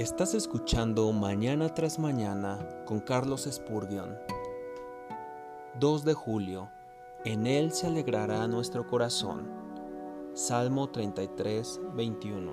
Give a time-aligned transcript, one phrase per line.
[0.00, 4.16] Estás escuchando Mañana tras Mañana con Carlos Spurgeon.
[5.78, 6.70] 2 de julio.
[7.26, 9.46] En Él se alegrará nuestro corazón.
[10.32, 12.52] Salmo 33, 21.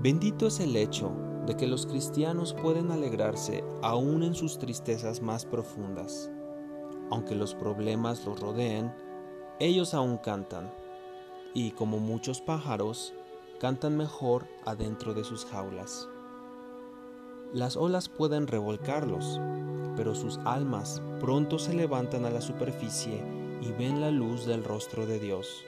[0.00, 1.12] Bendito es el hecho
[1.44, 6.30] de que los cristianos pueden alegrarse aún en sus tristezas más profundas.
[7.10, 8.90] Aunque los problemas los rodeen,
[9.60, 10.72] ellos aún cantan,
[11.52, 13.12] y como muchos pájaros,
[13.62, 16.08] cantan mejor adentro de sus jaulas.
[17.52, 19.40] Las olas pueden revolcarlos,
[19.94, 23.22] pero sus almas pronto se levantan a la superficie
[23.60, 25.64] y ven la luz del rostro de Dios.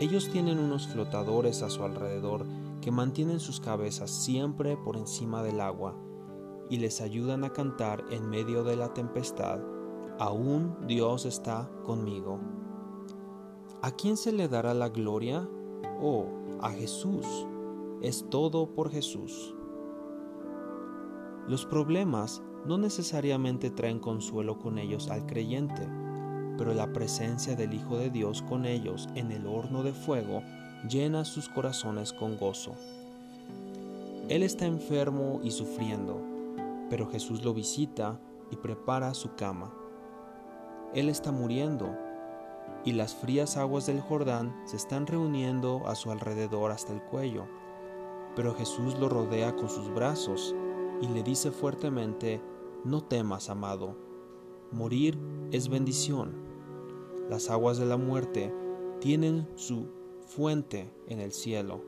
[0.00, 2.44] Ellos tienen unos flotadores a su alrededor
[2.80, 5.94] que mantienen sus cabezas siempre por encima del agua
[6.70, 9.60] y les ayudan a cantar en medio de la tempestad,
[10.18, 12.40] aún Dios está conmigo.
[13.80, 15.48] ¿A quién se le dará la gloria?
[16.02, 17.26] Oh, a Jesús.
[18.02, 19.54] Es todo por Jesús.
[21.48, 25.88] Los problemas no necesariamente traen consuelo con ellos al creyente,
[26.56, 30.42] pero la presencia del Hijo de Dios con ellos en el horno de fuego
[30.88, 32.74] llena sus corazones con gozo.
[34.28, 36.20] Él está enfermo y sufriendo,
[36.88, 38.18] pero Jesús lo visita
[38.50, 39.72] y prepara su cama.
[40.94, 41.94] Él está muriendo
[42.84, 47.46] y las frías aguas del Jordán se están reuniendo a su alrededor hasta el cuello.
[48.36, 50.54] Pero Jesús lo rodea con sus brazos
[51.00, 52.42] y le dice fuertemente,
[52.84, 53.96] no temas, amado,
[54.70, 55.18] morir
[55.50, 56.34] es bendición.
[57.30, 58.52] Las aguas de la muerte
[59.00, 59.88] tienen su
[60.26, 61.80] fuente en el cielo.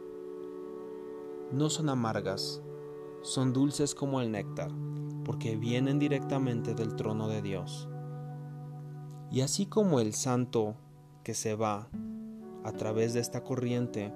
[1.52, 2.62] No son amargas,
[3.20, 4.70] son dulces como el néctar,
[5.24, 7.88] porque vienen directamente del trono de Dios.
[9.30, 10.76] Y así como el santo
[11.26, 11.88] que se va
[12.62, 14.14] a través de esta corriente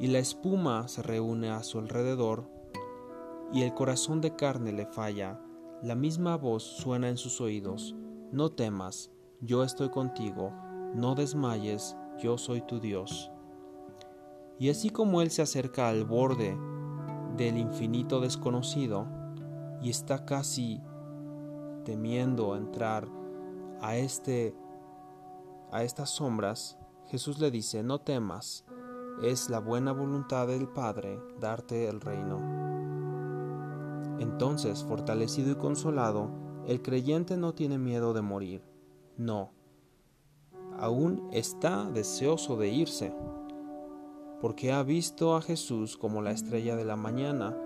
[0.00, 2.50] y la espuma se reúne a su alrededor
[3.52, 5.40] y el corazón de carne le falla,
[5.84, 7.94] la misma voz suena en sus oídos,
[8.32, 10.52] no temas, yo estoy contigo,
[10.96, 13.30] no desmayes, yo soy tu Dios.
[14.58, 16.58] Y así como Él se acerca al borde
[17.36, 19.06] del infinito desconocido
[19.80, 20.80] y está casi
[21.84, 23.06] temiendo entrar
[23.80, 24.56] a este
[25.72, 28.64] a estas sombras, Jesús le dice, no temas,
[29.22, 32.38] es la buena voluntad del Padre darte el reino.
[34.18, 36.30] Entonces, fortalecido y consolado,
[36.66, 38.62] el creyente no tiene miedo de morir,
[39.16, 39.50] no,
[40.78, 43.14] aún está deseoso de irse,
[44.40, 47.56] porque ha visto a Jesús como la estrella de la mañana,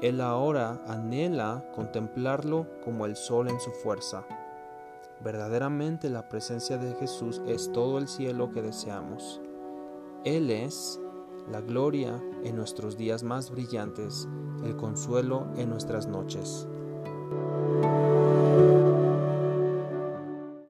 [0.00, 4.26] él ahora anhela contemplarlo como el sol en su fuerza.
[5.22, 9.40] Verdaderamente la presencia de Jesús es todo el cielo que deseamos.
[10.24, 10.98] Él es
[11.50, 14.28] la gloria en nuestros días más brillantes,
[14.64, 16.66] el consuelo en nuestras noches.